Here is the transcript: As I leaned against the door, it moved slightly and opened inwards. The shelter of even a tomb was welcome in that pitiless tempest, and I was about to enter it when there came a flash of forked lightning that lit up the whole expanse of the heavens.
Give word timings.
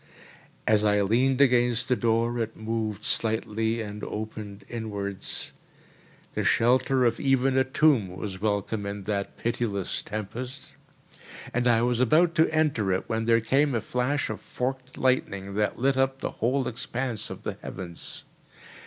As 0.65 0.83
I 0.83 1.03
leaned 1.03 1.41
against 1.41 1.87
the 1.87 1.95
door, 1.95 2.39
it 2.39 2.57
moved 2.57 3.03
slightly 3.03 3.81
and 3.83 4.03
opened 4.03 4.65
inwards. 4.67 5.51
The 6.33 6.43
shelter 6.43 7.05
of 7.05 7.19
even 7.19 7.55
a 7.55 7.63
tomb 7.63 8.07
was 8.17 8.41
welcome 8.41 8.87
in 8.87 9.03
that 9.03 9.37
pitiless 9.37 10.01
tempest, 10.01 10.71
and 11.53 11.67
I 11.67 11.83
was 11.83 11.99
about 11.99 12.33
to 12.33 12.49
enter 12.51 12.91
it 12.91 13.07
when 13.07 13.25
there 13.25 13.41
came 13.41 13.75
a 13.75 13.79
flash 13.79 14.27
of 14.31 14.41
forked 14.41 14.97
lightning 14.97 15.53
that 15.53 15.77
lit 15.77 15.97
up 15.97 16.17
the 16.19 16.31
whole 16.31 16.67
expanse 16.67 17.29
of 17.29 17.43
the 17.43 17.59
heavens. 17.61 18.23